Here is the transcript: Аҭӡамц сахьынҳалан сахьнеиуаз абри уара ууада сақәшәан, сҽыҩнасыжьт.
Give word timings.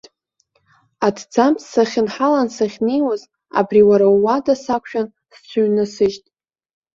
Аҭӡамц 1.07 1.59
сахьынҳалан 1.71 2.47
сахьнеиуаз 2.55 3.21
абри 3.59 3.81
уара 3.89 4.07
ууада 4.15 4.53
сақәшәан, 4.63 5.07
сҽыҩнасыжьт. 5.37 6.23